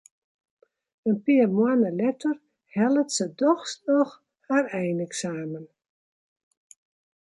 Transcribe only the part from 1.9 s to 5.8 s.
letter hellet se dochs noch har eineksamen.